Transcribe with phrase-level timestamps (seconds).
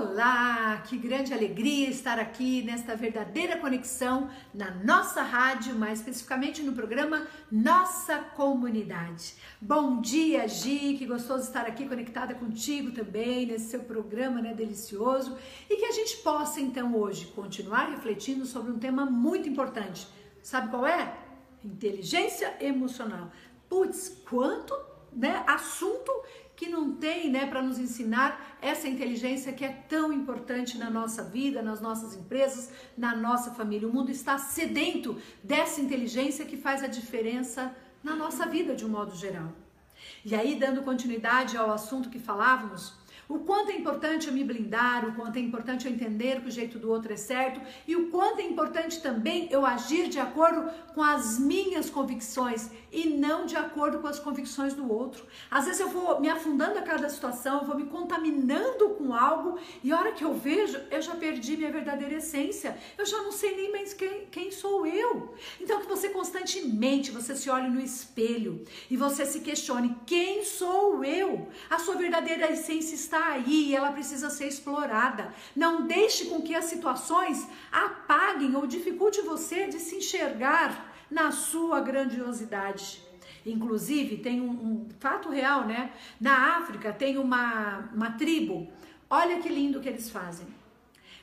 [0.00, 6.72] Olá, que grande alegria estar aqui nesta verdadeira conexão na nossa rádio, mais especificamente no
[6.72, 9.34] programa Nossa Comunidade.
[9.60, 15.36] Bom dia, Gi, que gostoso estar aqui conectada contigo também nesse seu programa, né, delicioso,
[15.68, 20.08] e que a gente possa então hoje continuar refletindo sobre um tema muito importante.
[20.42, 21.14] Sabe qual é?
[21.62, 23.30] Inteligência emocional.
[23.68, 24.74] Putz, quanto,
[25.12, 26.10] né, assunto
[26.56, 31.22] que não tem, né, para nos ensinar essa inteligência que é tão importante na nossa
[31.22, 33.88] vida, nas nossas empresas, na nossa família.
[33.88, 38.90] O mundo está sedento dessa inteligência que faz a diferença na nossa vida de um
[38.90, 39.52] modo geral.
[40.24, 42.94] E aí, dando continuidade ao assunto que falávamos,
[43.30, 46.50] o quanto é importante eu me blindar, o quanto é importante eu entender que o
[46.50, 50.68] jeito do outro é certo e o quanto é importante também eu agir de acordo
[50.94, 55.24] com as minhas convicções e não de acordo com as convicções do outro.
[55.48, 59.58] Às vezes eu vou me afundando a cada situação, eu vou me contaminando com algo
[59.84, 62.76] e a hora que eu vejo, eu já perdi minha verdadeira essência.
[62.98, 65.34] Eu já não sei nem mais quem, quem sou eu.
[65.60, 71.04] Então que você constantemente você se olhe no espelho e você se questione quem sou
[71.04, 71.19] eu?
[71.68, 75.32] A sua verdadeira essência está aí, ela precisa ser explorada.
[75.54, 81.80] Não deixe com que as situações apaguem ou dificulte você de se enxergar na sua
[81.80, 83.02] grandiosidade.
[83.44, 85.92] Inclusive, tem um, um fato real, né?
[86.20, 88.68] Na África tem uma, uma tribo.
[89.08, 90.46] Olha que lindo que eles fazem.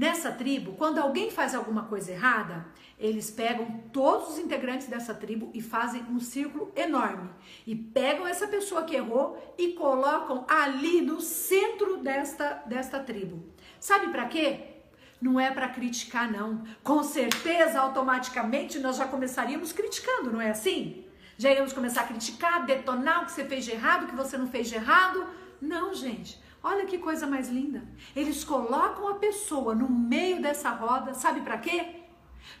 [0.00, 2.64] Nessa tribo, quando alguém faz alguma coisa errada,
[2.98, 7.28] eles pegam todos os integrantes dessa tribo e fazem um círculo enorme.
[7.66, 13.44] E pegam essa pessoa que errou e colocam ali no centro desta, desta tribo.
[13.78, 14.68] Sabe para quê?
[15.20, 16.64] Não é para criticar, não.
[16.82, 21.04] Com certeza, automaticamente, nós já começaríamos criticando, não é assim?
[21.36, 24.38] Já iríamos começar a criticar, detonar o que você fez de errado, o que você
[24.38, 25.26] não fez de errado.
[25.60, 26.40] Não, gente.
[26.62, 27.82] Olha que coisa mais linda.
[28.14, 32.02] Eles colocam a pessoa no meio dessa roda, sabe para quê?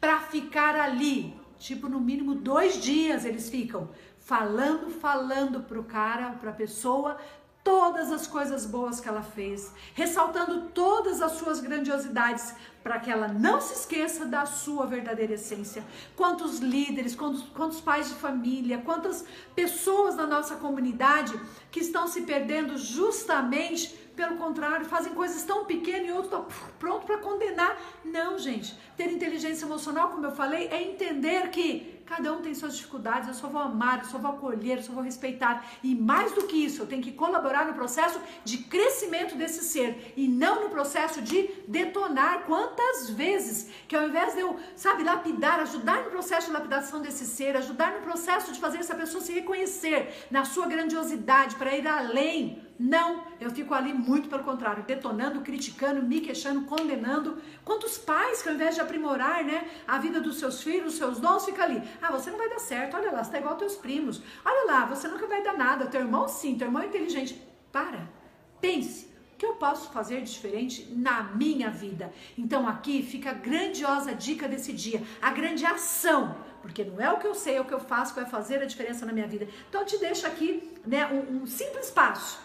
[0.00, 6.52] Para ficar ali, tipo no mínimo dois dias eles ficam falando, falando pro cara, pra
[6.52, 7.18] pessoa,
[7.64, 13.26] todas as coisas boas que ela fez, ressaltando todas as suas grandiosidades, para que ela
[13.26, 15.82] não se esqueça da sua verdadeira essência.
[16.14, 19.24] Quantos líderes, quantos, quantos pais de família, quantas
[19.54, 21.40] pessoas da nossa comunidade
[21.72, 26.46] que estão se perdendo justamente pelo contrário, fazem coisas tão pequenas e outros estão
[26.78, 27.76] pronto para condenar.
[28.04, 28.78] Não, gente.
[28.96, 33.34] Ter inteligência emocional, como eu falei, é entender que cada um tem suas dificuldades, eu
[33.34, 35.66] só vou amar, eu só vou acolher, eu só vou respeitar.
[35.82, 40.12] E mais do que isso, eu tenho que colaborar no processo de crescimento desse ser
[40.16, 42.44] e não no processo de detonar.
[42.44, 47.24] Quantas vezes que ao invés de eu, sabe, lapidar, ajudar no processo de lapidação desse
[47.24, 51.86] ser, ajudar no processo de fazer essa pessoa se reconhecer na sua grandiosidade para ir
[51.86, 57.38] além não, eu fico ali muito pelo contrário, detonando, criticando, me queixando, condenando.
[57.64, 61.20] Quantos pais que ao invés de aprimorar né, a vida dos seus filhos, os seus
[61.20, 61.80] dons, fica ali.
[62.00, 64.22] Ah, você não vai dar certo, olha lá, você tá igual teus primos.
[64.44, 67.40] Olha lá, você nunca vai dar nada, teu irmão sim, teu irmão é inteligente.
[67.72, 68.08] Para,
[68.60, 72.12] pense, o que eu posso fazer diferente na minha vida?
[72.38, 77.18] Então aqui fica a grandiosa dica desse dia, a grande ação porque não é o
[77.18, 79.26] que eu sei, é o que eu faço que vai fazer a diferença na minha
[79.26, 79.46] vida.
[79.68, 82.38] Então eu te deixo aqui né, um, um simples passo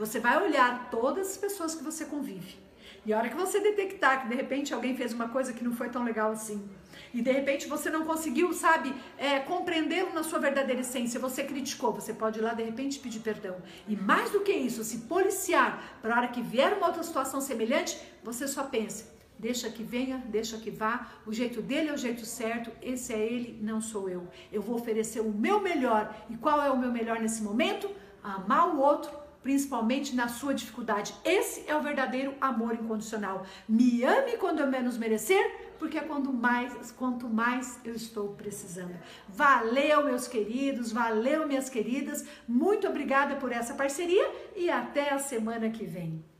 [0.00, 2.58] você vai olhar todas as pessoas que você convive.
[3.04, 5.72] E a hora que você detectar que de repente alguém fez uma coisa que não
[5.72, 6.68] foi tão legal assim,
[7.12, 11.92] e de repente você não conseguiu, sabe, é, compreendê-lo na sua verdadeira essência, você criticou,
[11.92, 13.56] você pode ir lá de repente pedir perdão.
[13.88, 17.40] E mais do que isso, se policiar para a hora que vier uma outra situação
[17.40, 19.06] semelhante, você só pensa,
[19.38, 23.18] deixa que venha, deixa que vá, o jeito dele é o jeito certo, esse é
[23.18, 24.28] ele, não sou eu.
[24.52, 26.14] Eu vou oferecer o meu melhor.
[26.28, 27.90] E qual é o meu melhor nesse momento?
[28.22, 29.10] Amar o outro
[29.42, 31.14] principalmente na sua dificuldade.
[31.24, 33.44] Esse é o verdadeiro amor incondicional.
[33.68, 38.94] Me ame quando eu menos merecer, porque é quando mais, quanto mais eu estou precisando.
[39.28, 42.24] Valeu, meus queridos, valeu, minhas queridas.
[42.46, 46.30] Muito obrigada por essa parceria e até a semana que vem.